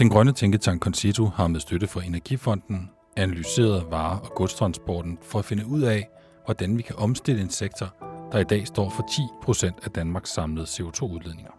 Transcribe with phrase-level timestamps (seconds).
[0.00, 5.44] Den grønne tænketank Concito har med støtte fra Energifonden analyseret varer- og godstransporten for at
[5.44, 6.08] finde ud af,
[6.44, 7.94] hvordan vi kan omstille en sektor,
[8.32, 11.52] der i dag står for 10% af Danmarks samlede CO2-udledninger.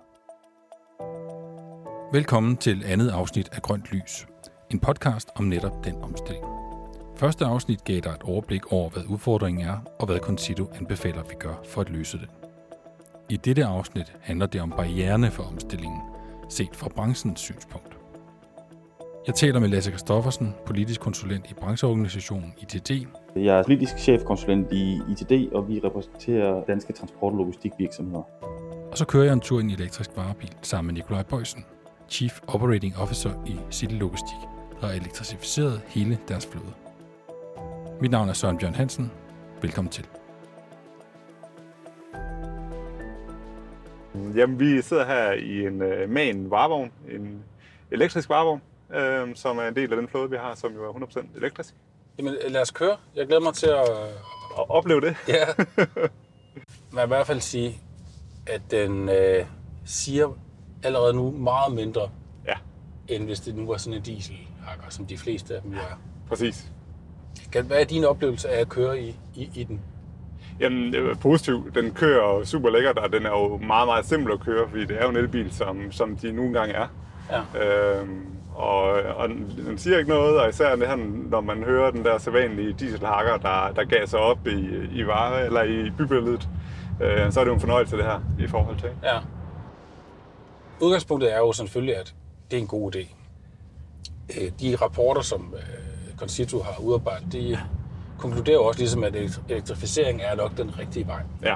[2.11, 4.27] Velkommen til andet afsnit af Grønt Lys,
[4.69, 6.45] en podcast om netop den omstilling.
[7.17, 11.35] Første afsnit gav dig et overblik over, hvad udfordringen er, og hvad Concito anbefaler, vi
[11.39, 12.27] gør for at løse den.
[13.29, 16.01] I dette afsnit handler det om barriererne for omstillingen,
[16.49, 18.00] set fra branchens synspunkt.
[19.27, 22.91] Jeg taler med Lasse Kristoffersen, politisk konsulent i brancheorganisationen ITD.
[23.35, 28.23] Jeg er politisk chefkonsulent i ITD, og vi repræsenterer danske transport- og logistikvirksomheder.
[28.91, 31.65] Og så kører jeg en tur i en elektrisk varebil sammen med Nikolaj Bøjsen,
[32.09, 34.37] Chief Operating Officer i City Logistik,
[34.81, 36.73] der har elektrificeret hele deres flåde.
[38.01, 39.11] Mit navn er Søren Bjørn Hansen.
[39.61, 40.07] Velkommen til.
[44.35, 47.43] Jamen, vi sidder her i en uh, MAN varevogn, en
[47.91, 48.61] elektrisk varevogn,
[48.95, 51.73] uh, som er en del af den flåde, vi har, som jo er 100% elektrisk.
[52.17, 52.97] Jamen, lad os køre.
[53.15, 53.89] Jeg glæder mig til at...
[54.55, 55.15] Og opleve det.
[55.27, 55.45] Ja.
[56.93, 57.81] Man vil i hvert fald sige,
[58.47, 59.45] at den øh,
[59.85, 60.37] siger
[60.83, 62.09] allerede nu meget mindre,
[62.47, 62.53] Ja,
[63.07, 65.99] end hvis det nu var sådan en dieselhakker, som de fleste af dem jo er.
[66.29, 66.71] præcis.
[67.51, 69.81] Kan- Hvad er din oplevelse af at køre i, i, i den?
[70.59, 71.75] Jamen, det er positivt.
[71.75, 74.97] Den kører super lækkert, og den er jo meget, meget simpel at køre, fordi det
[74.97, 76.87] er jo en elbil, som, som de nogle gange er.
[77.55, 77.63] Ja.
[77.99, 78.81] Øhm, og,
[79.15, 79.29] og
[79.67, 80.95] den siger ikke noget, og især det her,
[81.29, 85.63] når man hører den der sædvanlige dieselhakker, der, der gasser op i, i vare, eller
[85.63, 86.49] i bybilledet,
[87.01, 88.89] øh, så er det jo en fornøjelse det her i forhold til.
[89.03, 89.19] Ja.
[90.81, 92.15] Udgangspunktet er jo selvfølgelig, at
[92.51, 93.15] det er en god idé.
[94.41, 97.57] Øh, De rapporter, som øh, Concito har udarbejdet, de
[98.19, 101.21] konkluderer også ligesom, at elektri- elektrificering er nok den rigtige vej.
[101.43, 101.55] Ja.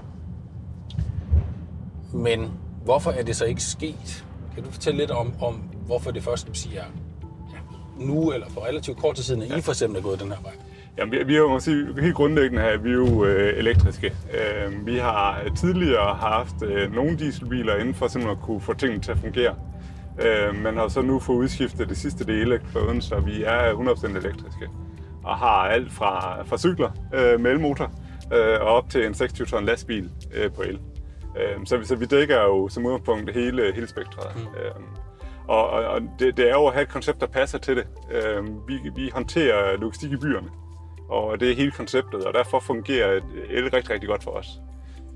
[2.13, 2.51] Men
[2.83, 4.25] hvorfor er det så ikke sket?
[4.55, 6.83] Kan du fortælle lidt om, om hvorfor det først vil sige, er
[7.53, 7.57] ja,
[8.05, 10.41] nu eller for relativt kort tid siden, at I for eksempel er gået den her
[10.43, 10.51] vej?
[10.97, 14.07] Jamen, vi, vi er jo sige, helt grundlæggende her, vi er jo øh, elektriske.
[14.33, 19.01] Øh, vi har tidligere haft øh, nogle dieselbiler inden for simpelthen at kunne få tingene
[19.01, 19.55] til at fungere.
[20.21, 23.73] Øh, men har så nu fået udskiftet det sidste del af flåden, så vi er
[23.73, 24.69] 100% elektriske.
[25.23, 27.91] Og har alt fra, fra cykler øh, med elmotor
[28.33, 30.79] øh, og op til en 26 ton lastbil øh, på el.
[31.37, 34.35] Øh, så, vi- så vi dækker jo som udgangspunkt hele, hele spektret.
[34.35, 34.41] Mm.
[34.41, 34.71] Øh,
[35.47, 37.87] og og, og det, det er jo at have et koncept, der passer til det.
[38.11, 40.49] Øh, vi, vi håndterer logistik i byerne,
[41.09, 44.47] og det er hele konceptet, og derfor fungerer el rigtig, rigtig godt for os.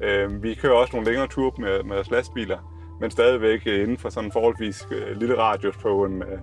[0.03, 2.57] Øh, vi kører også nogle længere ture med, med vores lastbiler,
[3.01, 6.39] men stadigvæk inden for sådan en forholdsvis øh, lille radius på en øh,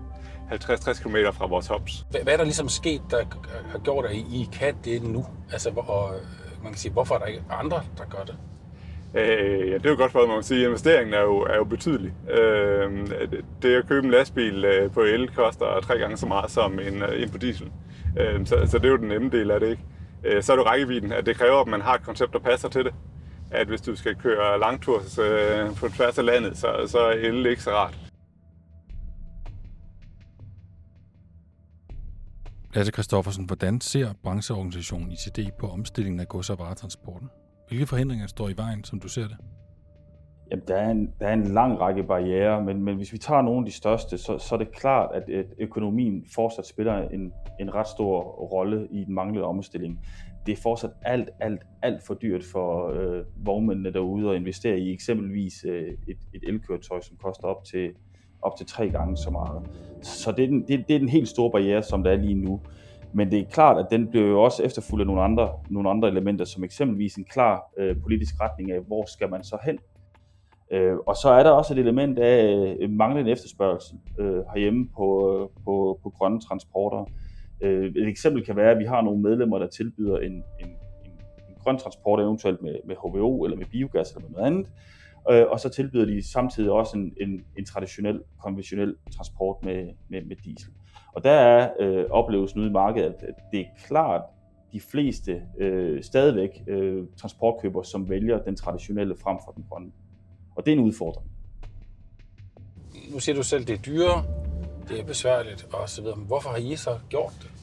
[0.52, 2.06] 50-60 km fra vores hubs.
[2.10, 3.24] Hvad, er der ligesom sket, der
[3.70, 5.26] har gjort, at I kan det nu?
[5.52, 6.22] Altså, hvor, og, øh,
[6.62, 8.36] man kan sige, hvorfor er der ikke andre, der gør det?
[9.14, 11.36] Øh, ja, det er jo godt for, at man kan sige, at investeringen er jo,
[11.38, 12.12] er jo betydelig.
[12.30, 13.06] Øh,
[13.62, 17.02] det at købe en lastbil øh, på el koster tre gange så meget som en,
[17.02, 17.72] øh, en på diesel.
[18.20, 19.82] Øh, så, så det er jo den nemme del af det, ikke?
[20.24, 22.38] Øh, så er det jo rækkevidden, at det kræver, at man har et koncept, der
[22.38, 22.94] passer til det.
[23.50, 27.46] At hvis du skal køre langtur øh, på tværs af landet, så, så er el
[27.46, 27.98] ikke så rart.
[32.74, 37.30] Lasse Kristoffersen, hvordan ser brancheorganisationen ICD på omstillingen af gods- og varetransporten?
[37.68, 39.36] Hvilke forhindringer står i vejen, som du ser det?
[40.50, 43.42] Jamen, der, er en, der er en lang række barriere, men, men hvis vi tager
[43.42, 47.32] nogle af de største, så, så er det klart, at, at økonomien fortsat spiller en,
[47.60, 50.00] en ret stor rolle i den manglende omstilling.
[50.46, 54.92] Det er fortsat alt, alt, alt for dyrt for øh, vognmændene derude at investere i
[54.92, 57.90] eksempelvis øh, et, et elkøretøj, som koster op til,
[58.42, 59.62] op til tre gange så meget.
[60.02, 62.34] Så det er, den, det, det er den helt store barriere, som der er lige
[62.34, 62.60] nu.
[63.16, 66.08] Men det er klart, at den bliver jo også efterfulgt af nogle andre, nogle andre
[66.08, 69.78] elementer, som eksempelvis en klar øh, politisk retning af, hvor skal man så hen?
[70.70, 75.06] Øh, og så er der også et element af øh, manglende efterspørgsel øh, herhjemme på,
[75.34, 77.04] øh, på, på grønne transporter.
[77.60, 81.10] Øh, et eksempel kan være, at vi har nogle medlemmer, der tilbyder en, en, en,
[81.48, 84.72] en grøn transport, eventuelt med, med HVO eller med biogas eller med noget andet.
[85.30, 90.22] Øh, og så tilbyder de samtidig også en, en, en traditionel, konventionel transport med, med,
[90.22, 90.72] med diesel.
[91.16, 94.22] Og der er øh, oplevelsen ude i markedet, at, det er klart,
[94.72, 99.90] de fleste øh, stadigvæk øh, transportkøber, som vælger den traditionelle frem for den grønne.
[100.56, 101.30] Og det er en udfordring.
[103.12, 104.24] Nu siger du selv, det er dyrere,
[104.88, 106.16] det er besværligt og så videre.
[106.16, 107.55] Men hvorfor har I så gjort det?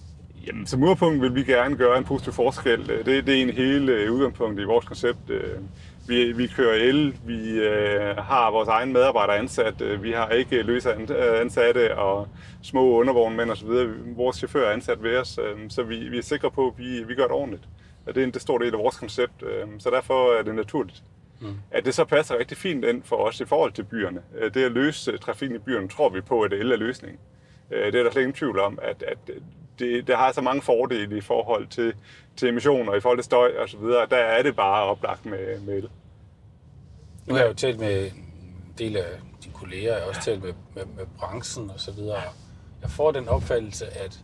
[0.47, 2.87] Jamen, som udgangspunkt vil vi gerne gøre en positiv forskel.
[2.87, 5.29] Det, det er egentlig hele øh, udgangspunktet i vores koncept.
[5.29, 5.57] Øh,
[6.07, 10.61] Vi, vi kører el, vi øh, har vores egen medarbejdere ansat, øh, vi har ikke
[10.61, 10.93] løse
[11.41, 12.27] ansatte og
[12.63, 13.69] små undervognmænd osv.
[14.15, 17.03] Vores chauffør er ansat ved os, øh, så vi, vi er sikre på, at vi,
[17.03, 17.63] vi gør det ordentligt.
[18.05, 20.55] Og det er en det stor del af vores koncept, øh, så derfor er det
[20.55, 21.03] naturligt.
[21.41, 21.47] Mm.
[21.71, 24.21] At det så passer rigtig fint ind for os i forhold til byerne.
[24.39, 27.19] Øh, Det at løse trafikken i byerne, tror vi på, at el er løsningen.
[27.71, 29.29] Øh, det er der slet ingen tvivl om, at, at
[29.79, 31.93] det, det har så mange fordele i forhold til,
[32.35, 34.07] til emissioner, i forhold til støj og så videre.
[34.09, 35.89] Der er det bare oplagt med, med el.
[37.25, 39.05] Nu har jeg jo talt med en del af
[39.43, 42.21] dine kolleger, jeg har også talt med, med, med branchen og så videre.
[42.81, 44.19] Jeg får den opfattelse, at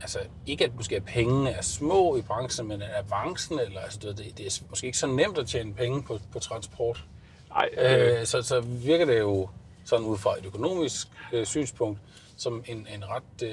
[0.00, 4.46] altså ikke at måske pengene er små i branchen, men avancen, eller altså, det, det
[4.46, 7.04] er måske ikke så nemt at tjene penge på, på transport.
[7.48, 7.68] Nej.
[7.78, 9.48] Øh, så, så virker det jo
[9.84, 11.98] sådan ud fra et økonomisk øh, synspunkt,
[12.38, 13.50] som en, en ret, øh,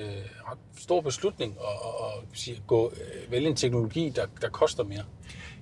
[0.52, 4.84] ret stor beslutning at, at, at sige, gå, øh, vælge en teknologi, der, der koster
[4.84, 5.04] mere.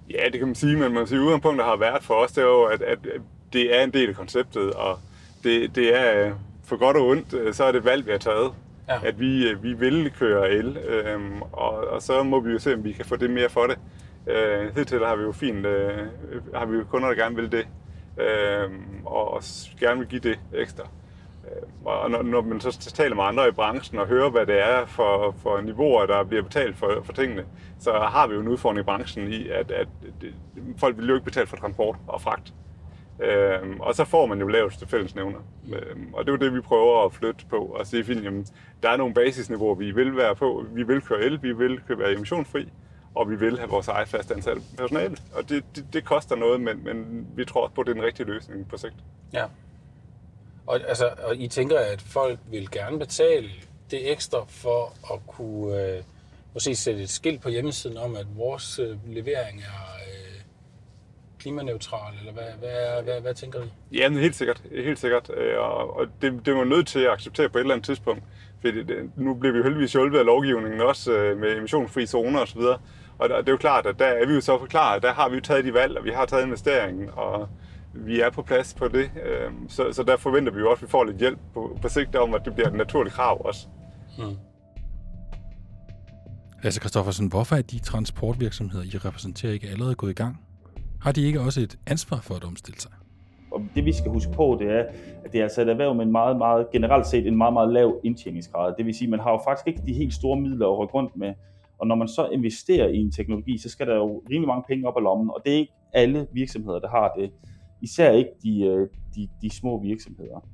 [0.09, 2.45] Ja, det kan man sige, men man sige, udgangspunktet har været for os, det er
[2.45, 2.99] jo, at, at
[3.53, 4.99] det er en del af konceptet, og
[5.43, 8.17] det, det er for godt og ondt, øh, så er det et valg, vi har
[8.17, 8.53] taget.
[8.87, 8.99] Ja.
[9.05, 12.73] At vi, øh, vi vil køre el, øh, og, og så må vi jo se,
[12.73, 13.79] om vi kan få det mere for det.
[14.27, 16.07] Øh, hidtil har vi jo fint, øh,
[16.53, 17.67] har vi jo kunder, der gerne vil det,
[18.17, 18.71] øh,
[19.05, 19.43] og, og
[19.79, 20.83] gerne vil give det ekstra.
[21.55, 24.59] Øh, og når, når man så taler med andre i branchen og hører, hvad det
[24.59, 27.45] er for, for niveauer, der bliver betalt for, for tingene,
[27.79, 29.87] så har vi jo en udfordring i branchen i, at, at
[30.21, 30.33] det,
[30.77, 32.53] folk vil jo ikke betale for transport og fragt.
[33.19, 35.39] Øhm, og så får man jo laveste fællesnævner.
[35.73, 38.45] Øhm, og det er jo det, vi prøver at flytte på og sige, at jamen,
[38.83, 40.65] der er nogle basisniveauer, vi vil være på.
[40.73, 42.71] Vi vil køre el, vi vil være emissionsfri,
[43.15, 45.17] og vi vil have vores eget fastansatte personale.
[45.35, 47.95] Og det, det, det koster noget, men, men vi tror også på, at det er
[47.95, 48.95] den rigtige løsning på sigt.
[49.33, 49.45] Ja.
[50.67, 53.49] Og, altså, og I tænker, at folk vil gerne betale
[53.91, 56.03] det ekstra for at kunne øh,
[56.53, 60.41] måske sætte et skilt på hjemmesiden om, at vores øh, levering er øh,
[61.39, 63.95] klimaneutral, eller hvad, hvad, hvad, hvad tænker I?
[63.97, 64.61] Ja, men helt sikkert.
[64.71, 65.31] Helt sikkert.
[65.37, 68.23] Øh, og, og det, det var nødt til at acceptere på et eller andet tidspunkt.
[68.61, 72.39] Fordi det, nu bliver vi jo heldigvis hjulpet af lovgivningen også øh, med emissionsfri zoner
[72.39, 72.61] osv.
[73.17, 75.35] Og det er jo klart, at der er vi jo så forklaret, der har vi
[75.35, 77.49] jo taget de valg, og vi har taget investeringen, og
[77.93, 79.11] vi er på plads på det.
[79.25, 81.89] Øhm, så, så der forventer vi jo også, at vi får lidt hjælp på, på
[81.89, 83.67] sigt om, at det bliver et naturligt krav også.
[84.17, 84.37] Hmm.
[86.63, 90.41] Lasse Kristoffersen, hvorfor er de transportvirksomheder, I repræsenterer, ikke allerede gået i gang?
[91.01, 92.91] Har de ikke også et ansvar for at omstille sig?
[93.51, 94.83] Og det vi skal huske på, det er,
[95.25, 97.73] at det er altså et erhverv med en meget, meget, generelt set en meget, meget
[97.73, 98.73] lav indtjeningsgrad.
[98.77, 100.93] Det vil sige, at man har jo faktisk ikke de helt store midler at rykke
[100.93, 101.33] rundt med.
[101.79, 104.87] Og når man så investerer i en teknologi, så skal der jo rimelig mange penge
[104.87, 107.31] op af lommen, og det er ikke alle virksomheder, der har det.
[107.83, 110.47] Især ikke de, øh, de, de små virksomheder.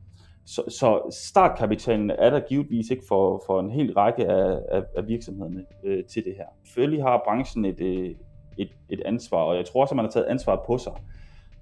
[0.45, 5.07] Så, så startkapitalen er der givetvis ikke for, for en hel række af, af, af
[5.07, 6.45] virksomhederne øh, til det her.
[6.65, 8.15] Selvfølgelig har branchen et, øh,
[8.57, 10.93] et, et ansvar, og jeg tror også, at man har taget ansvaret på sig.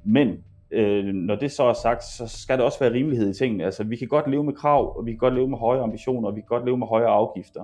[0.06, 3.66] Men øh, når det så er sagt, så skal der også være rimelighed i tingene.
[3.66, 6.30] Altså, vi kan godt leve med krav, og vi kan godt leve med høje ambitioner,
[6.30, 7.63] og vi kan godt leve med højere afgifter.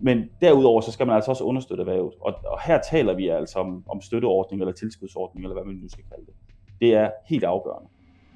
[0.00, 2.14] Men derudover, så skal man altså også understøtte erhvervet.
[2.20, 5.88] Og, og her taler vi altså om, om støtteordning eller tilskudsordning, eller hvad man nu
[5.88, 6.34] skal kalde det.
[6.80, 7.88] Det er helt afgørende.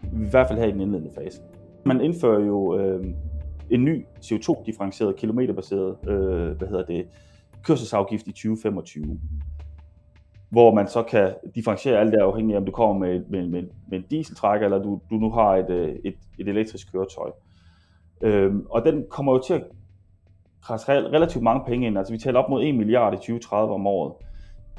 [0.03, 1.43] I hvert fald her i den indledende fase.
[1.87, 3.05] Man indfører jo øh,
[3.71, 7.07] en ny CO2-differentieret, kilometerbaseret øh, hvad hedder det,
[7.65, 9.21] kørselsafgift i 2025
[10.51, 13.63] hvor man så kan differentiere alt det afhængig af, om du kommer med, med, med,
[13.89, 17.31] med en dieseltrækker, eller du, du nu har et, øh, et, et elektrisk køretøj.
[18.21, 19.63] Øhm, og den kommer jo til at
[20.63, 21.99] krasse relativt mange penge ind.
[21.99, 24.13] Altså vi taler op mod 1 milliard i 2030 om året.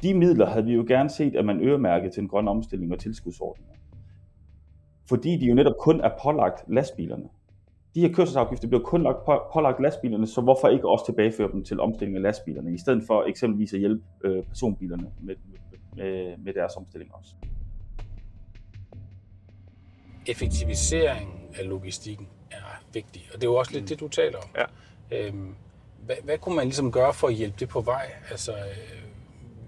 [0.02, 2.98] De midler havde vi jo gerne set, at man øremærkede til en grøn omstilling og
[2.98, 3.74] tilskudsordninger.
[5.08, 7.28] Fordi de jo netop kun er pålagt lastbilerne.
[7.94, 11.64] De her kørselsafgifter bliver kun lagt på, pålagt lastbilerne, så hvorfor ikke også tilbageføre dem
[11.64, 15.34] til omstilling af lastbilerne, i stedet for eksempelvis at hjælpe øh, personbilerne med,
[15.96, 17.34] med, med deres omstilling også.
[20.26, 23.88] Effektivisering af logistikken er vigtig, og det er jo også lidt mm.
[23.88, 24.48] det, du taler om.
[24.56, 24.64] Ja.
[25.26, 25.54] Øhm,
[26.06, 28.10] hvad, hvad kunne man ligesom gøre for at hjælpe det på vej?
[28.30, 29.02] Altså, øh,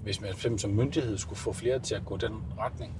[0.04, 2.92] hvis man fx som myndighed skulle få flere til at gå den retning?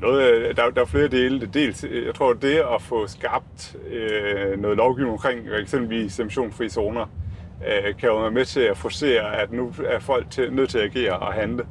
[0.00, 1.46] Noget, der, der er flere dele.
[1.54, 7.06] Dels, øh, jeg tror, det at få skabt øh, noget lovgivning omkring eksempelvis emissionsfri zoner,
[7.66, 10.78] øh, kan jo være med til at forcere, at nu er folk til, nødt til
[10.78, 11.66] at agere og handle,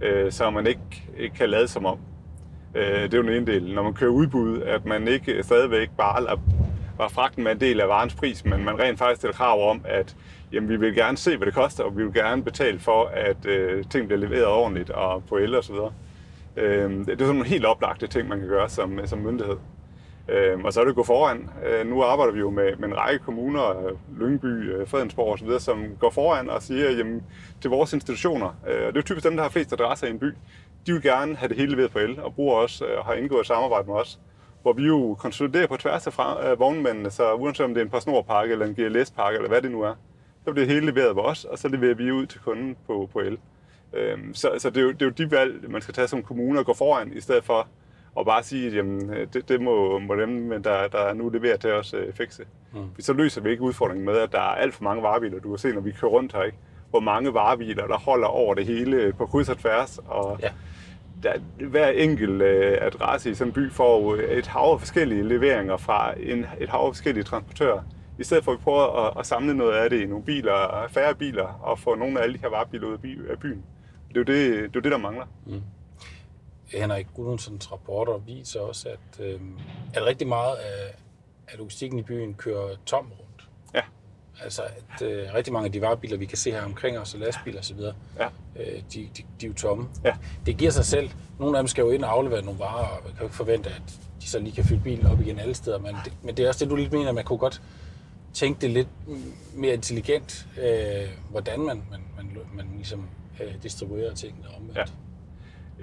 [0.00, 1.98] øh, så man ikke, ikke kan lade som om.
[2.74, 3.74] Øh, det er jo den ene del.
[3.74, 6.36] Når man kører udbud, at man ikke stadigvæk bare lader
[6.98, 9.80] var fragten med en del af varens pris, men man rent faktisk stiller krav om,
[9.84, 10.16] at
[10.52, 13.46] jamen, vi vil gerne se, hvad det koster, og vi vil gerne betale for, at
[13.46, 15.92] øh, ting bliver leveret ordentligt og på el og så videre.
[16.56, 19.56] Øh, det er sådan nogle helt oplagte ting, man kan gøre som, øh, som myndighed.
[20.28, 21.50] Øh, og så er det at gå foran.
[21.66, 25.58] Øh, nu arbejder vi jo med, med en række kommuner, øh, Lyngby, øh, Fredensborg osv.,
[25.58, 27.22] som går foran og siger jamen,
[27.60, 30.18] til vores institutioner, øh, og det er typisk dem, der har flest adresser i en
[30.18, 30.34] by,
[30.86, 33.40] de vil gerne have det hele leveret på el, og bruger også øh, har indgået
[33.40, 34.18] et samarbejde med os
[34.62, 37.84] hvor vi jo konsoliderer på tværs af, fra, øh, vognmændene, så uanset om det er
[37.84, 39.94] en PostNord-pakke eller en GLS-pakke eller hvad det nu er,
[40.44, 43.08] så bliver det hele leveret af os, og så leverer vi ud til kunden på,
[43.12, 43.38] på el.
[43.92, 46.22] Øhm, så så det, er jo, det er jo de valg, man skal tage som
[46.22, 47.68] kommune og gå foran, i stedet for
[48.14, 51.72] og bare sige, at jamen, det, det må, må dem, der, der nu leverer til
[51.72, 52.42] os, øh, fikse.
[52.72, 52.80] Mm.
[52.98, 55.40] Så løser vi ikke udfordringen med, at der er alt for mange varebiler.
[55.40, 56.58] Du kan se, når vi kører rundt her, ikke?
[56.90, 60.00] hvor mange varebiler, der holder over det hele på kryds og tværs.
[60.06, 60.50] Og ja.
[61.22, 61.32] der,
[61.66, 66.14] hver enkelt øh, adresse i sådan en by får et hav af forskellige leveringer fra
[66.20, 67.82] en, et hav af forskellige transportører.
[68.18, 70.88] I stedet for at vi prøver at, at samle noget af det i nogle biler,
[70.88, 72.92] færre biler, og få nogle af alle de her varebiler ud
[73.30, 73.64] af byen.
[74.08, 75.26] Det er jo det, det, er jo det der mangler.
[75.46, 75.62] Mm.
[76.66, 79.40] Henrik Gudmundsens rapporter viser også, at, øh,
[79.94, 80.94] at rigtig meget af,
[81.48, 83.48] af logistikken i byen kører tom rundt.
[83.74, 83.80] Ja.
[84.42, 87.20] Altså, at øh, rigtig mange af de varebiler, vi kan se her omkring os, og
[87.20, 87.80] lastbiler osv.,
[88.18, 88.26] ja.
[88.56, 89.88] øh, de, de, de er jo tomme.
[90.04, 90.16] Ja.
[90.46, 91.10] Det giver sig selv.
[91.38, 93.36] Nogle af dem skal jo ind og aflevere nogle varer, og man kan jo ikke
[93.36, 93.82] forvente, at
[94.22, 95.78] de så lige kan fylde bilen op igen alle steder.
[95.78, 97.62] Men det, men det er også det, du lidt mener, at man kunne godt
[98.32, 98.88] tænke det lidt
[99.54, 103.04] mere intelligent, øh, hvordan man, man, man, man ligesom
[103.42, 104.76] øh, distribuerer tingene om.
[104.76, 104.84] Ja.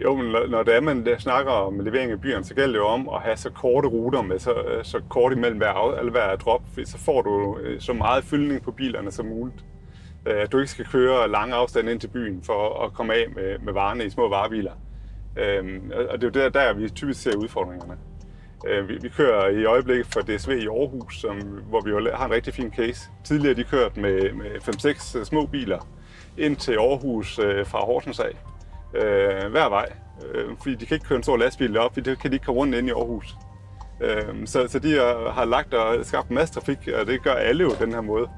[0.03, 2.85] Jo, men når det er, man snakker om levering i byerne, så gælder det jo
[2.85, 6.35] om at have så korte ruter med så, øh, så kort imellem hver, eller hver
[6.35, 9.65] drop, for så får du øh, så meget fyldning på bilerne som muligt.
[10.25, 13.59] At du ikke skal køre lange afstande ind til byen for at komme af med,
[13.59, 14.71] med varerne i små varebiler.
[15.37, 17.97] Øhm, og det er jo der, der vi typisk ser udfordringerne.
[18.67, 21.37] Øh, vi, vi kører i øjeblikket for DSV i Aarhus, som,
[21.69, 23.09] hvor vi jo har en rigtig fin case.
[23.23, 25.87] Tidligere de kørt med, med 5-6 øh, små biler
[26.37, 28.37] ind til Aarhus øh, fra Horsens af
[28.93, 29.91] øh, hver vej.
[30.33, 32.45] Øh, fordi de kan ikke køre en stor lastbil op, fordi det kan de ikke
[32.45, 33.35] komme rundt ind i Aarhus.
[34.01, 34.93] Øh, så, så de
[35.31, 38.29] har lagt og skabt en masse trafik, og det gør alle jo den her måde.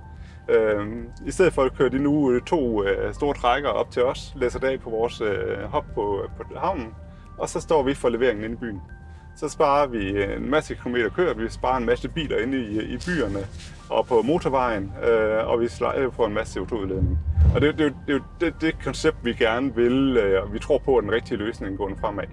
[0.49, 0.87] Øh,
[1.25, 4.59] I stedet for at køre de nu to øh, store trækker op til os, læser
[4.59, 6.93] dag på vores øh, hop på, på havnen,
[7.37, 8.81] og så står vi for leveringen inde i byen.
[9.41, 12.97] Så sparer vi en masse kilometer kørt, vi sparer en masse biler inde i, i
[12.97, 13.39] byerne
[13.89, 15.65] og på motorvejen, øh, og vi
[15.97, 17.19] øh, får en masse CO2-udledning.
[17.55, 20.77] Og det, det, det, det, det, det koncept, vi gerne vil, øh, og vi tror
[20.77, 22.23] på, at den rigtige løsning går fremad.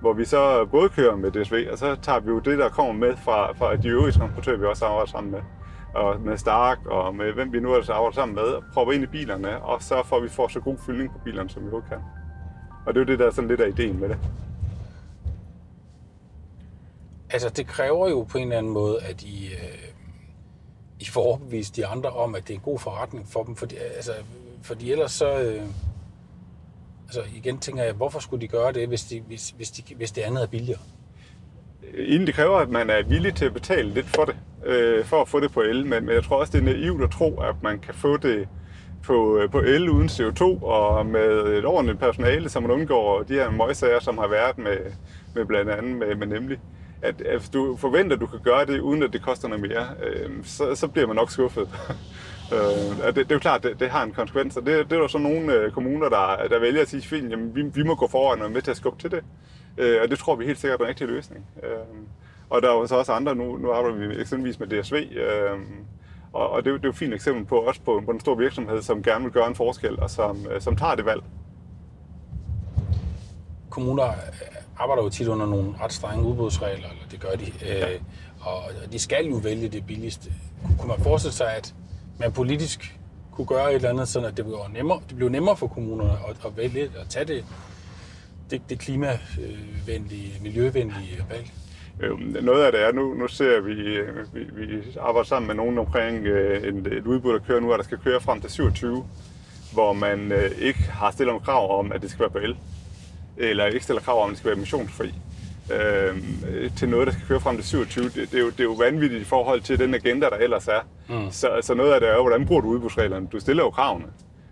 [0.00, 2.92] Hvor vi så både kører med DSV, og så tager vi jo det, der kommer
[2.92, 5.40] med fra, fra de øvrige transportører, vi også arbejder sammen med.
[5.94, 9.02] Og med Stark, og med hvem vi nu også arbejder sammen med, og propper ind
[9.02, 11.88] i bilerne, og så får vi får så god fyldning på bilerne, som vi overhovedet
[11.88, 11.98] kan.
[12.86, 14.18] Og det er jo det, der er sådan lidt af ideen med det.
[17.32, 19.78] Altså, det kræver jo på en eller anden måde, at I, øh,
[21.00, 23.56] I får overbevist de andre om, at det er en god forretning for dem.
[23.56, 24.12] Fordi, altså,
[24.62, 25.40] fordi ellers så...
[25.40, 25.62] Øh,
[27.06, 30.12] altså igen tænker jeg, hvorfor skulle de gøre det, hvis, de, hvis, hvis, de, hvis
[30.12, 30.80] det andet er billigere?
[31.94, 35.22] Inden det kræver, at man er villig til at betale lidt for det, øh, for
[35.22, 35.86] at få det på el.
[35.86, 38.48] Men, men jeg tror også, det er naivt at tro, at man kan få det
[39.02, 43.34] på, øh, på el uden CO2 og med et ordentligt personale, som man undgår de
[43.34, 44.78] her møgsager, som har været med,
[45.34, 46.58] med blandt andet med, med nemlig
[47.02, 49.62] at, at hvis du forventer, at du kan gøre det, uden at det koster noget
[49.62, 51.68] mere, øh, så, så bliver man nok skuffet.
[52.54, 55.00] øh, det, det er jo klart, det, det har en konsekvens, og det, det er
[55.00, 57.94] jo så nogle øh, kommuner, der, der vælger at sige, fint, jamen, vi, vi må
[57.94, 59.24] gå foran og være med til at skubbe til det.
[59.78, 61.46] Øh, og det tror vi helt sikkert er en rigtig løsning.
[61.62, 61.70] Øh,
[62.50, 65.58] og der er jo så også andre, nu, nu arbejder vi eksempelvis med DSV, øh,
[66.32, 68.20] og, og det, er det er jo et fint eksempel på også på, på en
[68.20, 71.22] stor virksomhed, som gerne vil gøre en forskel, og som, øh, som tager det valg.
[73.70, 74.12] Kommuner
[74.80, 77.46] arbejder jo tit under nogle ret strenge udbudsregler, eller det gør de.
[77.46, 78.00] Øh,
[78.40, 80.32] og de skal jo vælge det billigste.
[80.78, 81.74] Kunne man forestille sig, at
[82.18, 82.98] man politisk
[83.32, 86.12] kunne gøre et eller andet, sådan at det blev nemmere, det blev nemmere for kommunerne
[86.28, 87.44] at, at vælge at tage det,
[88.50, 91.50] det, det klimavenlige, miljøvenlige valg?
[92.42, 93.74] Noget af det er, nu, nu ser vi,
[94.32, 97.78] vi, vi arbejder sammen med nogen omkring øh, et, et udbud, der kører nu, og
[97.78, 99.04] der skal køre frem til 27,
[99.72, 102.56] hvor man øh, ikke har stillet om krav om, at det skal være på el
[103.40, 105.14] eller ikke stiller krav om, at det skal være emissionsfri,
[105.72, 106.16] øh,
[106.76, 108.72] til noget, der skal køre frem til 27, det, det, er jo, det er jo
[108.72, 110.80] vanvittigt i forhold til den agenda, der ellers er.
[111.08, 111.30] Mm.
[111.30, 113.26] Så, så noget af det er jo, hvordan bruger du udbudsreglerne?
[113.32, 114.06] Du stiller jo kravene.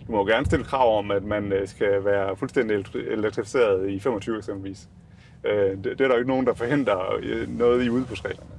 [0.07, 4.01] Du må jo gerne stille krav om, at man øh, skal være fuldstændig elektrificeret i
[4.01, 4.89] 25 eksempelvis.
[5.45, 8.51] Øh, det, det er der jo ikke nogen, der forhindrer øh, noget i udbudsreglerne.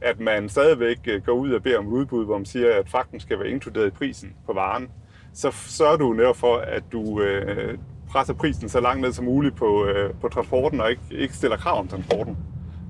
[0.00, 3.38] At man stadigvæk går ud og beder om udbud, hvor man siger, at fragten skal
[3.38, 4.88] være inkluderet i prisen på varen,
[5.34, 7.78] så sørger du netop for, at du, øh,
[8.12, 11.56] presser prisen så langt ned som muligt på, øh, på transporten, og ikke, ikke stiller
[11.56, 12.36] krav om transporten.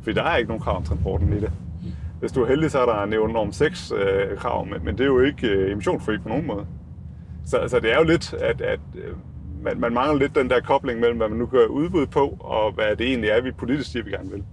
[0.05, 1.53] For der er ikke nogen krav om transporten i det.
[2.21, 5.01] Hvis du er heldig, så er der en norm 6 øh, krav, men, men det
[5.01, 6.67] er jo ikke øh, emissionsfri på nogen måde.
[7.47, 9.15] Så, så det er jo lidt, at, at øh,
[9.63, 12.73] man, man mangler lidt den der kobling mellem, hvad man nu gør udbud på, og
[12.73, 14.45] hvad det egentlig er, vi politisk siger, vi gerne vil.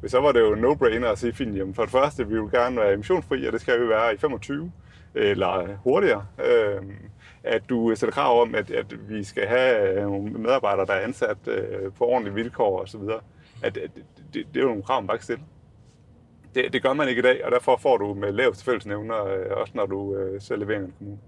[0.00, 2.50] Hvis så var det jo no-brainer at sige, fint, jamen for det første, vi vil
[2.50, 4.72] gerne være emissionsfri, og det skal vi være i 25,
[5.14, 6.24] øh, eller hurtigere.
[6.38, 6.82] Øh,
[7.44, 11.48] at du sætter krav om, at, at vi skal have nogle medarbejdere, der er ansat
[11.48, 13.00] øh, på ordentlige vilkår osv.
[13.62, 14.04] At, at det,
[14.34, 15.42] det, det er jo nogle krav, man bare kan stille.
[16.54, 19.46] Det, det gør man ikke i dag, og derfor får du med laveste fællesnævner, øh,
[19.50, 21.20] også når du øh, ser leveringer i kommunen.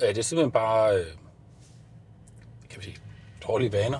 [0.00, 1.06] Ja, det er simpelthen bare, øh,
[2.70, 2.96] kan vi sige,
[3.48, 3.98] dårlige vaner,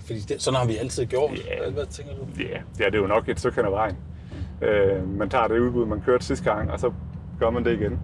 [0.00, 1.30] Fordi det, sådan har vi altid gjort.
[1.46, 1.70] Ja.
[1.70, 2.26] Hvad, tænker du?
[2.38, 3.96] Ja, ja, det er jo nok et stykke hen ad vejen.
[4.62, 6.92] Øh, man tager det udbud, man kørte sidste gang, og så
[7.38, 8.00] gør man det igen.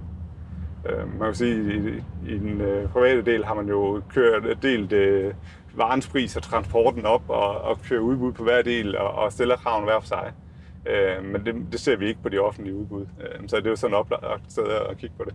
[0.89, 2.03] Øh, man kan sige, i,
[2.33, 5.35] i den øh, private del har man jo kørt delt øh,
[5.75, 9.57] varens pris og transporten op og, og kører udbud på hver del og, og stiller
[9.57, 10.33] kravene hver for sig.
[10.87, 13.07] Øh, men det, det ser vi ikke på de offentlige udbud.
[13.21, 15.35] Øh, så det er jo sådan et oplagt sted at kigge på det.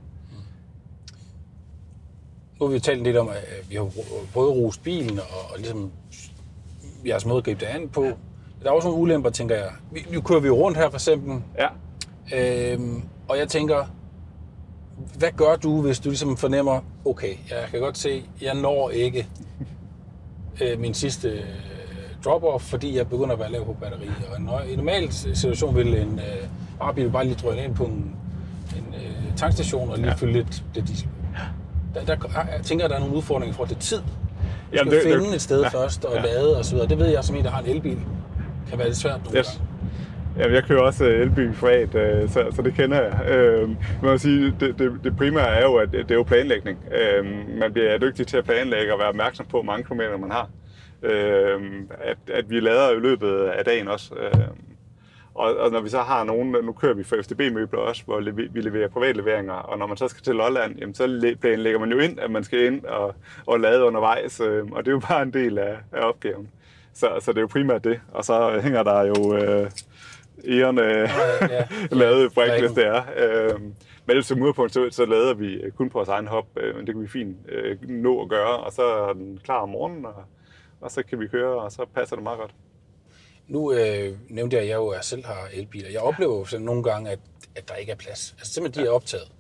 [2.60, 3.92] Nu har vi talt lidt om, at vi har
[4.34, 5.92] både rost bilen og, og ligesom
[7.06, 8.08] jeres måde at gribe det an på.
[8.64, 9.72] Der er også nogle ulemper, tænker jeg.
[10.14, 11.68] Nu kører vi jo rundt her for eksempel, Ja,
[12.74, 13.86] øhm, og jeg tænker,
[15.18, 19.28] hvad gør du, hvis du ligesom fornemmer, okay, jeg kan godt se, jeg når ikke
[20.62, 21.44] øh, min sidste øh,
[22.26, 24.10] drop-off, fordi jeg begynder at være lav på batteri.
[24.32, 26.48] Og en- i en normal situation vil en øh,
[26.80, 28.16] varebil bare lige drøne ind på en,
[28.78, 30.14] en øh, tankstation og lige ja.
[30.14, 31.08] fylde lidt, lidt diesel.
[31.96, 32.16] Der, der,
[32.56, 33.98] jeg tænker, at der er nogle udfordringer forhold til tid.
[33.98, 34.04] Du
[34.68, 36.22] skal Jamen, det- finde det- et sted ja, først og ja.
[36.22, 36.90] lade og så videre.
[36.90, 37.98] Det ved jeg som en, der har en elbil.
[38.70, 39.48] kan være lidt svært nogle Yes.
[39.48, 39.71] gange.
[40.38, 43.30] Ja, jeg kører også elby elbil privat, øh, så, så det kender jeg.
[43.30, 43.70] Øh,
[44.02, 46.80] man vil sige, det, det, det primære er jo, at det det er jo planlægning.
[46.92, 47.26] Øh,
[47.60, 50.50] man bliver dygtig til at planlægge og være opmærksom på, hvor mange kilometer man har.
[51.04, 51.62] Øh,
[52.02, 54.14] at, at vi lader i løbet af dagen også.
[54.16, 54.48] Øh,
[55.36, 58.20] og, og når vi så har nogen, nu kører vi for FDB-møbler også, hvor
[58.52, 62.00] vi leverer privatleveringer, og når man så skal til Lolland, jamen, så planlægger man jo
[62.00, 65.22] ind, at man skal ind og, og lade undervejs, øh, og det er jo bare
[65.22, 66.50] en del af, af opgaven.
[66.94, 68.02] Så, så det er jo primært det.
[68.12, 69.70] Og så øh, hænger der jo øh,
[70.46, 71.68] ærerne ja.
[71.92, 72.68] lavet brik, Rækken.
[72.70, 73.04] hvis det er.
[73.18, 73.62] Øh,
[74.06, 76.46] men ellers som udgangspunkt, så, så lader vi kun på vores egen hop.
[76.58, 79.60] Øh, men det kan vi fint øh, nå at gøre, og så er den klar
[79.60, 80.24] om morgenen, og,
[80.82, 82.52] og så kan vi køre, og så passer det meget godt.
[83.48, 85.90] Nu øh, nævnte jeg, at jeg jo selv har elbiler.
[85.90, 87.20] Jeg oplever jo sådan nogle gange, at,
[87.56, 88.36] at der ikke er plads.
[88.40, 89.32] Altså simpelthen, de er optaget.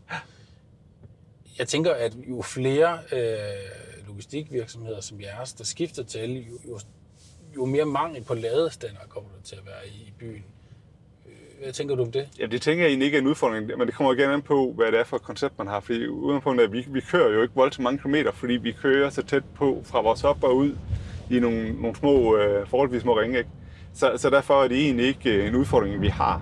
[1.59, 6.79] Jeg tænker, at jo flere øh, logistikvirksomheder som jeres, der skifter til el, jo, jo,
[7.55, 10.45] jo mere mangel på ladestander kommer der til at være i, i byen.
[11.63, 12.27] Hvad tænker du om det?
[12.39, 14.73] Ja, det tænker jeg egentlig ikke er en udfordring, men det kommer igen an på,
[14.75, 15.79] hvad det er for et koncept, man har.
[15.79, 19.09] Fordi udgangspunktet er, at vi, vi kører jo ikke voldsomt mange kilometer, fordi vi kører
[19.09, 20.71] så tæt på fra vores op og ud
[21.29, 23.37] i nogle, nogle små, øh, forholdsvis små ringe.
[23.37, 23.49] Ikke?
[23.93, 26.41] Så, så derfor er det egentlig ikke øh, en udfordring, vi har.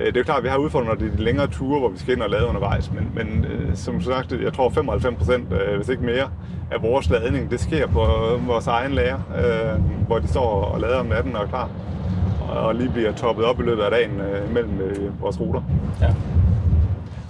[0.00, 1.78] Øh, Det er jo klart, at vi har udfordringer, når det er de længere ture,
[1.78, 5.16] hvor vi skal ind og lade undervejs, men, men øh, som sagt, jeg tror 95
[5.18, 6.30] procent, øh, hvis ikke mere,
[6.70, 10.80] af vores ladning, det sker på øh, vores egen lager, øh, hvor de står og
[10.80, 11.70] lader om natten og er klar,
[12.50, 15.62] og lige bliver toppet op i løbet af dagen øh, mellem øh, vores ruter.
[16.00, 16.14] Ja.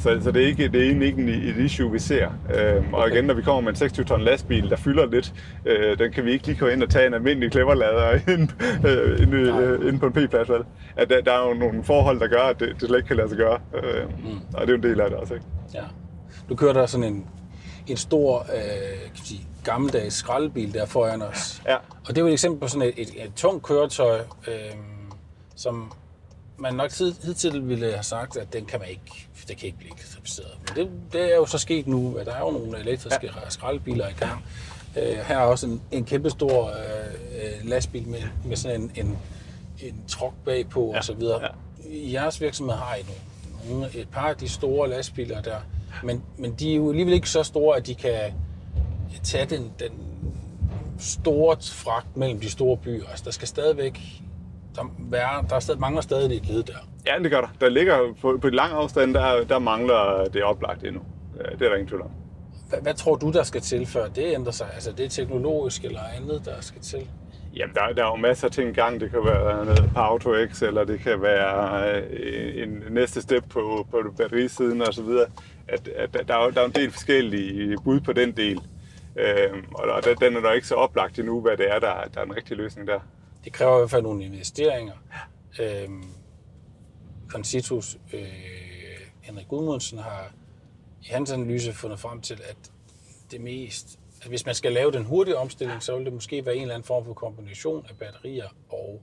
[0.00, 2.28] Så, så det, er ikke, det er egentlig ikke en- et issue, vi ser.
[2.54, 5.32] Øhm, og igen, når vi kommer med en 26 ton lastbil, der fylder lidt,
[5.64, 8.48] øh, den kan vi ikke lige gå ind og tage en almindelig klemmerlader ind,
[8.86, 10.48] øh, ind, øh, ind på en p-plads.
[10.48, 10.62] Vel?
[10.96, 13.16] At der, der er jo nogle forhold, der gør, at det, det slet ikke kan
[13.16, 13.58] lade sig gøre.
[13.74, 14.38] Øh, mm.
[14.54, 15.34] Og det er jo en del af det også.
[15.34, 15.46] Ikke?
[15.74, 15.82] Ja.
[16.48, 17.26] Du kører der sådan en,
[17.86, 21.62] en stor, øh, kan sige, gammeldags skraldebil der foran os.
[21.68, 21.74] Ja.
[21.76, 24.54] Og det er jo et eksempel på sådan et, et, et tungt køretøj, øh,
[25.60, 25.92] som
[26.58, 26.90] man nok
[27.24, 30.50] hidtil ville have sagt, at den kan man ikke, det kan ikke blive elektrificeret.
[30.68, 33.48] Men det, det er jo så sket nu, at der er jo nogle elektriske ja.
[33.48, 34.44] skraldebiler i gang.
[34.96, 39.18] Øh, her er også en, en kæmpe stor øh, lastbil med, med sådan en, en,
[39.82, 40.98] en trok bagpå ja.
[40.98, 41.42] og så videre.
[41.42, 41.48] Ja.
[41.88, 43.06] I jeres virksomhed har I
[43.68, 45.58] nogle, et par af de store lastbiler der,
[46.02, 48.32] men, men de er jo alligevel ikke så store, at de kan
[49.22, 49.92] tage den, den
[50.98, 53.08] store fragt mellem de store byer.
[53.08, 54.22] Altså, der skal stadigvæk
[54.76, 56.72] der, være, der er stadig, mangler stadig et led der.
[57.06, 57.48] Ja, det gør der.
[57.60, 61.00] Der ligger på, på de lange afstande, der, der mangler det oplagt endnu.
[61.38, 62.10] Det er der ingen tvivl om.
[62.68, 64.66] Hvad, hvad tror du, der skal til, før det ændrer sig?
[64.74, 67.08] Altså, det er teknologisk eller andet, der skal til?
[67.56, 69.00] Jamen, der, der er jo masser af ting i gang.
[69.00, 73.86] Det kan være noget på AutoX, eller det kan være øh, en næste step på,
[73.90, 75.08] på batterisiden osv.
[75.68, 78.60] At, at der, er jo, der er en del forskellige bud på den del.
[79.16, 81.92] Øhm, og der, der- den er der ikke så oplagt endnu, hvad det er, der,
[82.14, 83.00] der er en rigtig løsning der.
[83.44, 84.94] Det kræver i hvert fald nogle investeringer.
[85.60, 86.04] Øhm,
[87.28, 88.28] Concitus, øh,
[89.20, 90.32] Henrik Gudmundsen har
[91.02, 92.56] i hans analyse fundet frem til, at
[93.30, 96.54] det mest, at hvis man skal lave den hurtige omstilling, så vil det måske være
[96.56, 99.02] en eller anden form for kombination af batterier og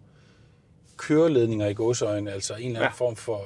[0.97, 2.89] køreledninger i godsøjne, altså en eller anden Ja.
[3.06, 3.41] form for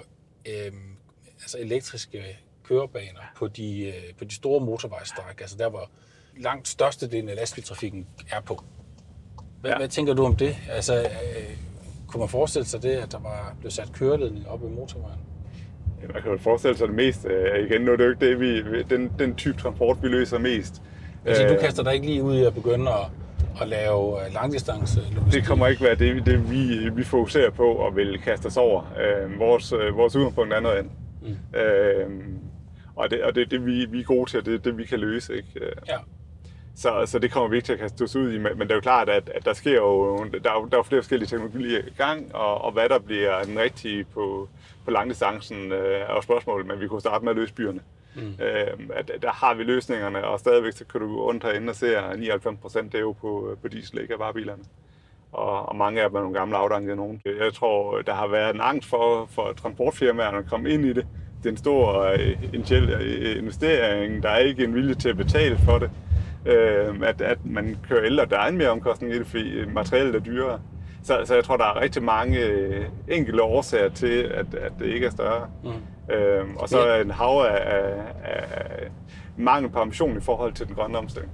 [0.46, 0.96] øhm,
[1.42, 5.90] altså elektriske kørebaner på de, øh, på de store motorvejsstræk, altså der hvor
[6.38, 8.64] langt størstedelen af lastbiltrafikken er på.
[9.62, 9.78] Hvad, ja.
[9.78, 10.56] Hvad tænker du om det?
[10.72, 11.08] Altså, øh,
[12.08, 15.20] kunne man forestille sig det, at der var blevet sat køreledning op i motorvejen?
[16.14, 17.26] Man kan jo forestille sig det mest.
[17.26, 20.40] Øh, igen, nu er det jo ikke det, vi, den, den type transport, vi løser
[20.40, 20.82] mest.
[21.26, 23.06] Altså, du Øh, kaster dig ikke lige ud i at begynde at,
[23.62, 25.42] at lave øh, langdistance logistik?
[25.42, 28.94] Det kommer ikke være det, det vi, vi fokuserer på og vil kaste os over.
[29.00, 30.92] Øh, vores, øh, vores udgangspunkt er noget andet.
[31.22, 31.60] Mm.
[31.60, 32.10] Øh,
[32.96, 35.00] og det, og det, det vi, vi er gode til, det er det, vi kan
[35.00, 35.36] løse.
[35.36, 35.48] Ikke?
[35.88, 35.98] Ja.
[36.82, 38.76] Så, så det kommer vi ikke til at kaste os ud i, men det er
[38.76, 41.94] jo klart, at, at der sker jo, der er, der er flere forskellige teknologier i
[41.98, 44.50] gang, og, og hvad der bliver den rigtige på,
[44.86, 47.80] på langdistancen øh, er jo spørgsmålet, men vi kunne starte med at løse byerne.
[48.16, 48.22] Mm.
[48.22, 51.76] Øh, at, der har vi løsningerne, og stadigvæk så kan du gå rundt herinde og
[51.76, 54.64] se, at 99 procent er jo på, på diesel, ikke af varebilerne.
[55.32, 57.22] Og, og mange af dem er nogle gamle afdankede nogen.
[57.26, 61.08] Jeg tror, der har været en angst for, for transportfirmaerne at komme ind i det.
[61.38, 65.78] Det er en stor uh, investering, der er ikke en vilje til at betale for
[65.78, 65.92] det.
[66.46, 69.66] Uh, at, at man kører el, og der er en mere omkostning i det, fordi
[69.66, 70.60] materialet er dyrere.
[71.04, 72.40] Så, så jeg tror, der er rigtig mange
[73.08, 75.50] enkelte årsager til, at, at det ikke er større.
[75.64, 75.70] Mm.
[75.70, 78.92] Uh, og så er en hav af, af, af
[79.38, 81.32] mangel på ambition i forhold til den grønne omstilling.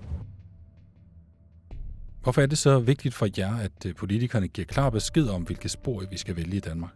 [2.24, 5.70] Hvorfor er det så vigtigt for jer, at øh, politikerne giver klar besked om, hvilke
[5.70, 6.92] spor vi skal vælge i Danmark?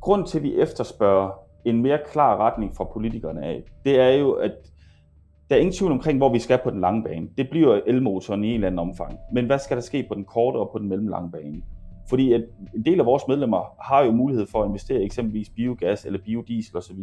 [0.00, 1.30] Grunden til, at vi efterspørger
[1.64, 4.52] en mere klar retning fra politikerne af, det er jo, at
[5.50, 7.28] der er ingen tvivl omkring, hvor vi skal på den lange bane.
[7.38, 9.18] Det bliver elmotoren i en eller anden omfang.
[9.32, 11.62] Men hvad skal der ske på den korte og på den mellemlange bane?
[12.08, 15.48] Fordi at en del af vores medlemmer har jo mulighed for at investere i eksempelvis
[15.50, 16.96] biogas eller biodiesel osv.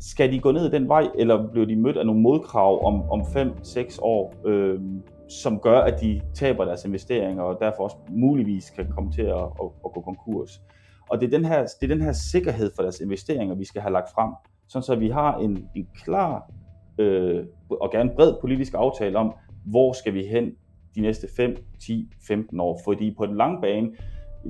[0.00, 3.20] Skal de gå ned den vej, eller bliver de mødt af nogle modkrav om, om
[3.20, 4.34] 5-6 år?
[4.46, 4.80] Øh,
[5.28, 9.36] som gør, at de taber deres investeringer, og derfor også muligvis kan komme til at,
[9.36, 10.62] at, at gå konkurs.
[11.10, 13.82] Og det er, den her, det er den her sikkerhed for deres investeringer, vi skal
[13.82, 14.30] have lagt frem,
[14.68, 16.50] sådan så vi har en, en klar
[16.98, 20.52] øh, og gerne bred politisk aftale om, hvor skal vi hen
[20.94, 22.80] de næste 5, 10, 15 år.
[22.84, 23.90] Fordi på den lange bane,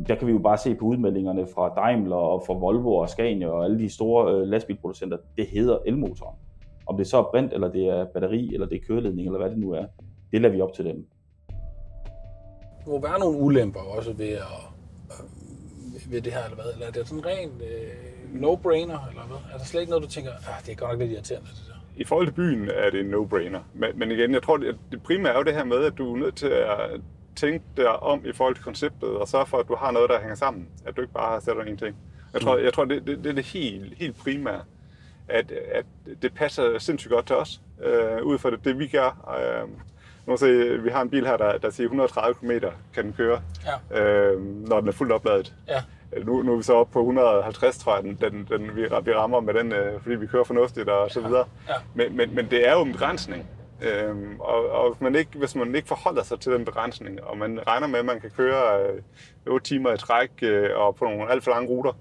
[0.09, 3.49] der kan vi jo bare se på udmeldingerne fra Daimler og fra Volvo og Scania
[3.49, 6.37] og alle de store øh, lastbilproducenter, det hedder elmotoren.
[6.87, 9.51] Om det så er brint, eller det er batteri, eller det er køreledning, eller hvad
[9.51, 9.85] det nu er
[10.33, 11.07] det lader vi op til dem.
[12.85, 14.43] Der må være nogle ulemper også ved, at,
[15.11, 16.73] øh, ved det her, eller hvad?
[16.73, 19.37] Eller er det sådan rent øh, no-brainer, eller hvad?
[19.53, 21.65] Er der slet ikke noget, du tænker, ah, det er godt nok lidt irriterende, det
[21.69, 21.78] der?
[21.99, 23.61] I forhold til byen er det en no-brainer.
[23.75, 26.19] Men, men igen, jeg tror, det primære er jo det her med, at du er
[26.19, 27.01] nødt til at
[27.37, 30.21] tænke dig om i forhold til konceptet, og sørge for, at du har noget, der
[30.21, 30.69] hænger sammen.
[30.87, 31.97] At du ikke bare har sat dig ingenting.
[32.33, 32.65] Jeg tror, mm.
[32.65, 34.61] jeg tror det, det, det er det helt, helt primære,
[35.29, 35.85] at, at
[36.23, 39.37] det passer sindssygt godt til os, øh, ud fra det, det vi gør.
[39.41, 39.69] Øh,
[40.27, 42.51] nu se, vi har en bil her, der, der siger 130 km
[42.95, 43.43] kan den køre,
[43.93, 44.03] ja.
[44.03, 45.55] øh, når den er fuldt opladet.
[45.69, 45.83] Ja.
[46.25, 49.13] Nu, nu er vi så oppe på 150, tror jeg, den, den, den, vi, vi
[49.13, 51.45] rammer med den, øh, fordi vi kører fornuftigt og så videre.
[51.69, 51.73] Ja.
[51.73, 51.79] Ja.
[51.95, 53.47] Men, men, men det er jo en begrænsning.
[53.83, 57.39] Øhm, og og hvis, man ikke, hvis man ikke forholder sig til den begrænsning, og
[57.39, 59.03] man regner med, at man kan køre øh,
[59.47, 61.93] 8 timer i træk øh, og på nogle alt for lange ruter,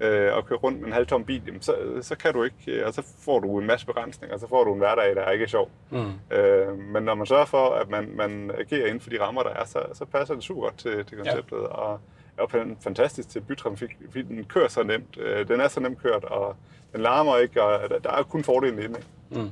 [0.00, 2.86] øh, og køre rundt med en halvtom bil, jamen, så, så kan du ikke, øh,
[2.86, 5.30] og så får du en masse begrænsninger, og så får du en hverdag, der er
[5.30, 5.70] ikke er sjov.
[5.90, 6.36] Mm.
[6.36, 9.50] Øh, men når man sørger for, at man, man agerer inden for de rammer, der
[9.50, 11.66] er, så, så passer det super godt til, til konceptet, ja.
[11.66, 12.00] og
[12.38, 15.18] er fantastisk til bytrafik, fordi den kører så nemt.
[15.18, 16.56] Øh, den er så nemt kørt, og
[16.92, 19.00] den larmer ikke, og der, er kun fordelen inde.
[19.30, 19.50] Mm.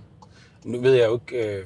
[0.64, 1.64] Nu ved jeg jo ikke øh,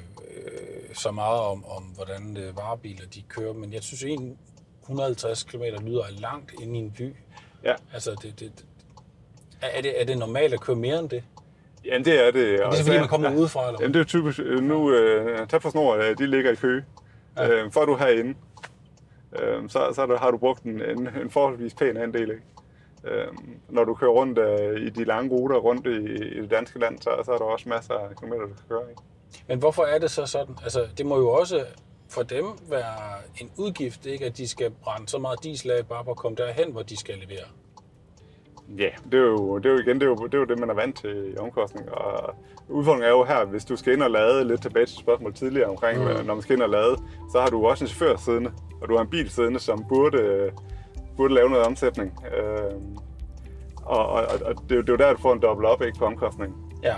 [0.93, 4.37] så meget om, om hvordan øh, varebiler de kører, men jeg synes egentlig,
[4.81, 7.15] 150 km lyder langt ind i en by.
[7.63, 7.73] Ja.
[7.93, 8.65] Altså, det, det,
[9.61, 11.23] er det, er det normalt at køre mere end det?
[11.85, 12.53] Ja, det er det.
[12.53, 13.67] Er det er fordi, man kommer ja, udefra?
[13.67, 13.79] Eller?
[13.81, 14.39] Jamen, det er typisk.
[14.39, 16.81] Øh, nu, uh, tag for snor, de ligger i kø.
[17.37, 17.65] Ja.
[17.65, 18.33] Uh, for du herinde,
[19.39, 22.31] øh, så, så der, har du brugt en, en, en forholdsvis pæn andel.
[22.31, 22.43] Ikke?
[23.03, 23.37] Uh,
[23.69, 26.99] når du kører rundt øh, i de lange ruter rundt i, i det danske land,
[26.99, 28.89] så, så er der også masser af kilometer, du kan køre.
[28.89, 29.01] Ikke?
[29.47, 30.55] Men hvorfor er det så sådan?
[30.63, 31.65] Altså, det må jo også
[32.09, 34.25] for dem være en udgift, ikke?
[34.25, 36.97] at de skal brænde så meget diesel af bare for at komme derhen, hvor de
[36.97, 37.45] skal levere.
[38.69, 40.59] Ja, det er, jo, det er jo igen det er jo, det er jo det,
[40.59, 41.91] man er vant til i omkostning.
[41.91, 42.35] Og
[42.69, 45.69] udfordringen er jo her, hvis du skal ind og lade, lidt tilbage til spørgsmålet tidligere
[45.69, 46.25] omkring, mm.
[46.25, 46.95] når man skal ind og lade,
[47.31, 50.51] så har du også en chauffør siddende, og du har en bil siddende, som burde,
[51.17, 52.25] burde lave noget omsætning.
[52.37, 52.73] Øh,
[53.85, 55.81] og, og, og det, er jo, det er jo der, du får en dobbelt op
[55.81, 56.55] ikke, på omkostning.
[56.83, 56.95] Ja.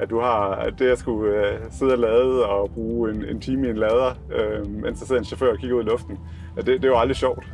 [0.00, 3.40] At du har at det at skulle uh, sidde og lade og bruge en, en
[3.40, 6.18] time i en lader, øh, mens der sidder en chauffør og kigger ud i luften,
[6.56, 7.44] at det, det er jo aldrig sjovt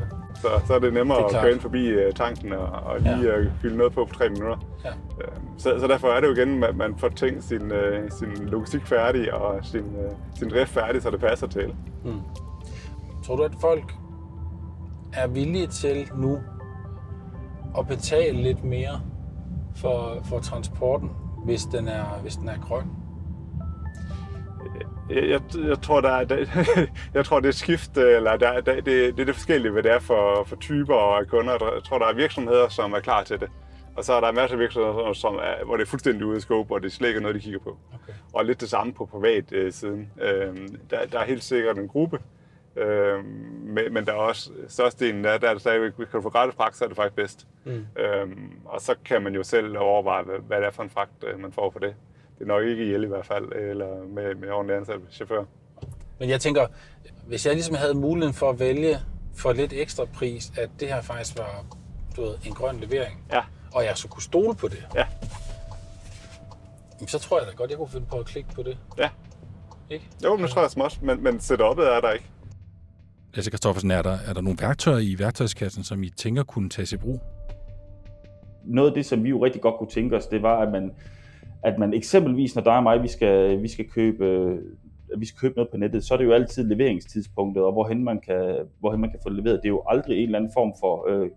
[0.45, 3.01] så, så er det nemmere det er at køre ind forbi uh, tanken og, og
[3.01, 3.41] lige ja.
[3.41, 4.57] uh, fylde noget på på tre minutter.
[4.85, 4.91] Ja.
[4.91, 8.49] Uh, så, så derfor er det jo igen, at man får tænkt sin, uh, sin
[8.49, 11.75] logistik færdig og sin, uh, sin drift færdig, så det passer til.
[12.05, 12.21] Mm.
[13.27, 13.95] Tror du, at folk
[15.13, 16.39] er villige til nu
[17.79, 19.01] at betale lidt mere
[19.77, 21.11] for, for transporten,
[21.45, 22.85] hvis den er, hvis den er grøn?
[25.11, 26.47] Jeg, jeg, jeg, tror, der er, der,
[27.15, 29.93] jeg tror, det er skift, eller der, der, det, det er det forskellige, hvad det
[29.93, 31.53] er for, for typer og kunder.
[31.53, 33.49] Jeg tror, der er virksomheder, som er klar til det.
[33.97, 36.43] Og så er der en masse virksomheder, som er, hvor det er fuldstændig ude af
[36.43, 37.79] scope, og det er slet ikke noget, de kigger på.
[37.95, 38.13] Okay.
[38.33, 40.11] Og lidt det samme på privat øh, siden.
[40.21, 42.19] Øhm, der, der er helt sikkert en gruppe,
[42.77, 43.25] øhm,
[43.65, 46.31] men, men der er også størstedelen, der, der er det stadigvæk, hvis kan du få
[46.31, 47.47] gratis fragt, så er det faktisk bedst.
[47.65, 47.87] Mm.
[47.99, 51.25] Øhm, og så kan man jo selv overveje, hvad, hvad det er for en fragt,
[51.27, 51.95] øh, man får for det
[52.39, 55.45] det er nok ikke i el i hvert fald, eller med, med ordentlig ansat chauffør.
[56.21, 56.67] Men jeg tænker,
[57.27, 58.99] hvis jeg ligesom havde muligheden for at vælge
[59.37, 61.65] for lidt ekstra pris, at det her faktisk var
[62.17, 63.41] du ved, en grøn levering, Ja.
[63.75, 65.05] og jeg så kunne stole på det, Ja.
[66.99, 68.79] jamen, så tror jeg da godt, jeg kunne finde på at klikke på det.
[68.99, 69.09] Ja.
[69.91, 70.05] Ikke?
[70.25, 72.27] Jo, men det tror jeg småt, men, men setup'et er der ikke.
[73.35, 76.93] Lasse Kristoffersen, er der, er der nogle værktøjer i værktøjskassen, som I tænker kunne tages
[76.93, 77.21] i brug?
[78.65, 80.93] noget af det, som vi jo rigtig godt kunne tænke os, det var, at man,
[81.65, 84.59] at man eksempelvis, når der og mig, vi skal, vi skal købe øh,
[85.19, 88.21] vi skal købe noget på nettet, så er det jo altid leveringstidspunktet, og hvorhen man
[88.21, 89.61] kan, hvorhen man kan få det leveret.
[89.63, 91.31] Det er jo aldrig en eller anden form for, øh,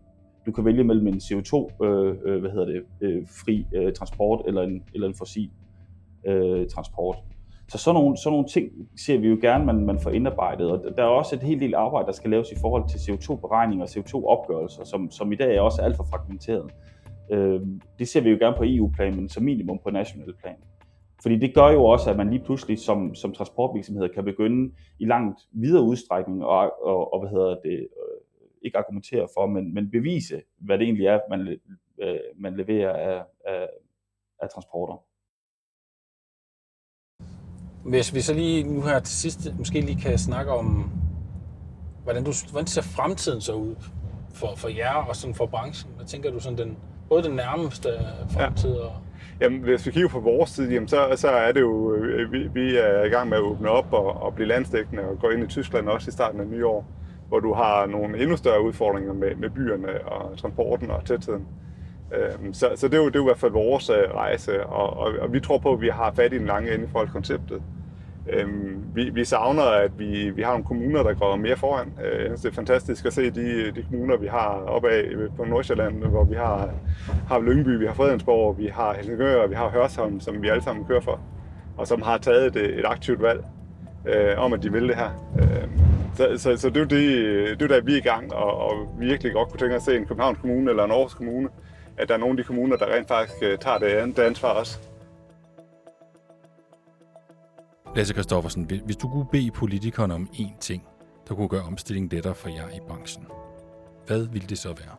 [0.45, 4.41] du kan vælge mellem en CO2, øh, øh, hvad hedder det, øh, fri øh, transport,
[4.47, 5.49] eller en, eller en fossil
[6.25, 7.17] øh, transport.
[7.69, 10.83] Så sådan nogle, sådan nogle ting ser vi jo gerne, man, man får indarbejdet, og
[10.97, 13.89] der er også et helt del arbejde, der skal laves i forhold til CO2-beregninger og
[13.89, 16.71] CO2-opgørelser, som, som i dag er også alt for fragmenteret.
[17.31, 17.61] Øh,
[17.99, 20.55] det ser vi jo gerne på EU-plan, men som minimum på national plan.
[21.21, 25.05] Fordi det gør jo også, at man lige pludselig som, som transportvirksomhed kan begynde i
[25.05, 28.21] langt videre udstrækning og, og, og hvad hedder det, øh,
[28.61, 31.59] ikke argumentere for, men, men bevise, hvad det egentlig er, man,
[32.01, 33.67] øh, man leverer af, af,
[34.41, 35.03] af transporter.
[37.89, 40.91] Hvis vi så lige nu her til sidst måske lige kan snakke om,
[42.03, 43.75] hvordan, du, hvordan ser fremtiden så ud
[44.33, 45.93] for, for jer og sådan for branchen?
[45.95, 46.77] Hvad tænker du sådan den,
[47.09, 47.89] både den nærmeste
[48.29, 48.91] fremtid og...
[49.41, 52.47] Jamen, hvis vi kigger på vores side, jamen, så, så er det jo, øh, vi,
[52.53, 55.43] vi er i gang med at åbne op og, og blive landstækkende og gå ind
[55.43, 56.85] i Tyskland også i starten af nye år,
[57.27, 61.47] hvor du har nogle endnu større udfordringer med, med byerne og transporten og tætheden.
[62.13, 64.65] Øhm, Så, så det, er jo, det er jo i hvert fald vores øh, rejse,
[64.65, 66.87] og, og, og vi tror på, at vi har fat i den lange ende i
[66.87, 67.61] forhold til konceptet.
[68.29, 71.93] Øhm, vi, vi savner, at vi, vi har nogle kommuner, der går mere foran.
[72.03, 75.03] Øh, Jeg synes, det er fantastisk at se de, de kommuner, vi har oppe af
[75.37, 76.69] på Nordsjælland, hvor vi har,
[77.27, 80.85] har Lyngby, vi har Fredensborg, vi har Helsingør, vi har Hørsholm, som vi alle sammen
[80.85, 81.19] kører for,
[81.77, 83.43] og som har taget et, et aktivt valg
[84.07, 85.09] øh, om, at de vil det her.
[85.39, 85.67] Øh,
[86.15, 88.57] så, så, så det er jo det, det er der, vi er i gang, og,
[88.57, 91.49] og virkelig godt kunne tænke os at se en Københavns Kommune eller en Aarhus Kommune,
[91.97, 94.49] at der er nogle af de kommuner, der rent faktisk øh, tager det, det ansvar
[94.49, 94.79] også.
[97.97, 100.83] Lasse Kristoffersen, hvis- hvis du kunne bede politikerne om én ting,
[101.29, 103.25] der kunne gøre omstillingen lettere for jer i branchen,
[104.07, 104.95] hvad ville det så være?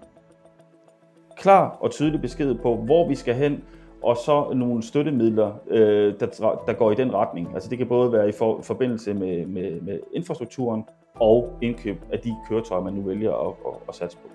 [1.36, 3.64] klar og tydelig besked på, hvor vi skal hen,
[4.02, 6.26] og så nogle støttemidler, øh, der,
[6.66, 7.50] der går i den retning.
[7.54, 10.84] Altså det kan både være i for, forbindelse med, med, med infrastrukturen
[11.14, 14.28] og indkøb af de køretøjer, man nu vælger at, at, at satse på.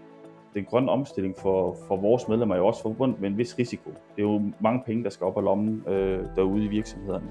[0.53, 3.89] Den grønne omstilling for, for vores medlemmer er jo også forbundet med en vis risiko.
[3.89, 7.25] Det er jo mange penge, der skal op af lommen øh, derude i virksomhederne.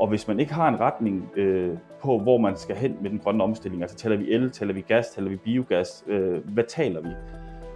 [0.00, 3.18] Og hvis man ikke har en retning øh, på, hvor man skal hen med den
[3.18, 7.00] grønne omstilling, altså taler vi el, taler vi gas, taler vi biogas, øh, hvad taler
[7.00, 7.08] vi?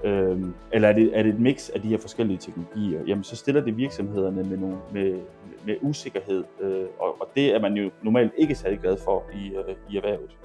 [0.08, 0.40] Øh,
[0.72, 3.60] eller er det, er det et mix af de her forskellige teknologier, jamen så stiller
[3.60, 5.20] det virksomhederne med, nogle, med,
[5.66, 9.52] med usikkerhed, øh, og, og det er man jo normalt ikke særlig glad for i,
[9.56, 10.36] øh, i erhvervet.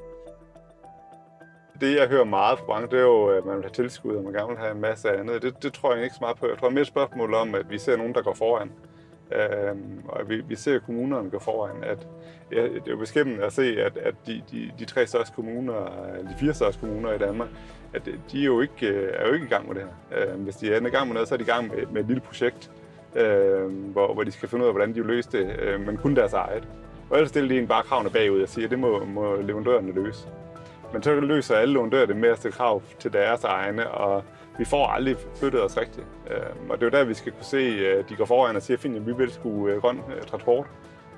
[1.81, 4.23] Det, jeg hører meget fra branchen, det er jo, at man vil have tilskud, og
[4.23, 5.41] man gerne vil have en masse andet.
[5.41, 6.47] Det, det tror jeg ikke så meget på.
[6.47, 8.71] Jeg tror mere et spørgsmål om, at vi ser nogen, der går foran.
[9.31, 11.83] Øhm, og vi, vi ser kommunerne gå foran.
[11.83, 12.07] At,
[12.51, 15.81] ja, det er jo beskæmmende at se, at, at de, de, de tre største kommuner,
[15.83, 17.49] øh, de fire største kommuner i Danmark,
[17.93, 20.31] at øh, de er jo ikke, øh, er jo ikke i gang med det her.
[20.31, 22.01] Øhm, hvis de er i gang med noget, så er de i gang med, med
[22.01, 22.71] et lille projekt,
[23.15, 25.97] øhm, hvor, hvor de skal finde ud af, hvordan de vil løse det, øh, men
[25.97, 26.67] kun deres eget.
[27.09, 29.91] Og ellers stiller de en bare kravene bagud og siger, at det må, må leverandørerne
[29.91, 30.27] løse.
[30.93, 34.23] Men så løser alle leverandører det med at stille krav til deres egne, og
[34.57, 36.05] vi får aldrig flyttet os rigtigt.
[36.31, 36.37] Øh,
[36.69, 38.77] Og det er jo der, vi skal kunne se, at de går foran og siger,
[38.95, 40.65] at vi vil skulle øh, grøn øh, transport.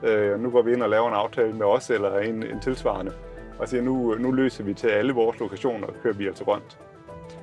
[0.04, 3.12] Øh, Nu går vi ind og laver en aftale med os eller en, en tilsvarende,
[3.60, 6.44] og siger, nu, øh, nu løser vi til alle vores lokationer, og kører vi altså
[6.44, 6.80] grønt.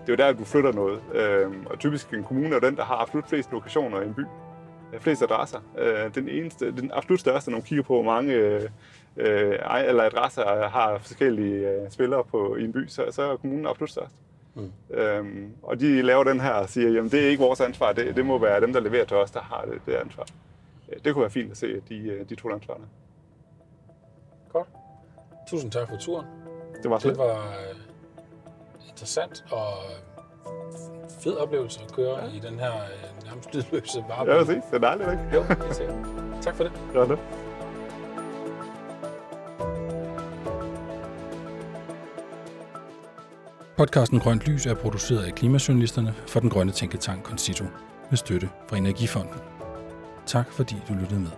[0.07, 1.01] Det er jo der, at du flytter noget.
[1.15, 4.21] Øh, Og typisk en kommune er den, der har absolut flest lokationer i en by.
[4.95, 5.59] Øh, Flest adresser.
[5.79, 8.63] Øh, Den eneste, den absolut største, når man kigger på, hvor mange øh,
[9.17, 13.37] øh, ej- eller adresser har forskellige øh, spillere på, i en by, så, så er
[13.37, 14.15] kommunen absolut størst.
[14.57, 14.73] Mm.
[14.91, 18.17] Øhm, og de laver den her og siger, jamen det er ikke vores ansvar, det,
[18.17, 20.27] det må være dem, der leverer til os, der har det, det ansvar.
[20.93, 22.85] Øh, Det kunne være fint at se, at de, øh, de to ansvarene.
[24.53, 24.69] Godt.
[25.49, 26.27] Tusind tak for turen.
[26.83, 27.77] Det var Det var øh,
[28.89, 29.69] interessant og
[31.23, 32.27] fed oplevelse at køre ja.
[32.37, 32.73] i den her
[33.25, 34.33] nærmest lydløse varebil.
[34.33, 34.63] Ja, præcis.
[34.71, 35.23] Det er dejligt, ikke?
[35.35, 36.43] Jo, det jeg.
[36.43, 36.73] Tak for det.
[36.95, 37.19] Ja, det.
[43.77, 47.65] Podcasten Grønt Lys er produceret af Klimasjournalisterne for den grønne tænketank Concito
[48.11, 49.35] med støtte fra Energifonden.
[50.27, 51.31] Tak fordi du lyttede med.